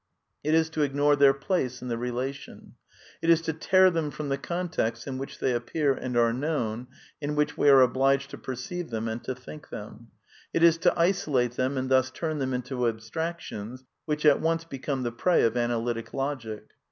It 0.43 0.55
is 0.55 0.71
to 0.71 0.81
ignore 0.81 1.15
their 1.15 1.31
place 1.31 1.79
in 1.83 1.87
the 1.87 1.95
relation. 1.95 2.73
It 3.21 3.29
is 3.29 3.39
to 3.41 3.53
tear 3.53 3.91
them 3.91 4.09
from 4.09 4.29
the 4.29 4.37
con 4.39 4.67
text 4.67 5.05
in 5.05 5.19
which 5.19 5.37
they 5.37 5.53
appear 5.53 5.93
and 5.93 6.17
are 6.17 6.33
known, 6.33 6.87
in 7.21 7.35
which 7.35 7.55
we 7.55 7.69
are 7.69 7.81
obliged 7.81 8.31
to 8.31 8.39
perceive 8.39 8.89
them 8.89 9.07
and 9.07 9.23
to 9.23 9.35
think 9.35 9.69
them; 9.69 10.07
it 10.55 10.63
is 10.63 10.79
to 10.79 10.99
isolate 10.99 11.51
them 11.51 11.77
and 11.77 11.89
thus 11.89 12.09
turn 12.09 12.39
them 12.39 12.51
into 12.51 12.87
abstractions 12.87 13.83
which 14.05 14.25
at 14.25 14.41
once 14.41 14.63
become 14.63 15.03
the 15.03 15.11
prey 15.11 15.43
of 15.43 15.55
Analytic 15.55 16.15
Logic. 16.15 16.65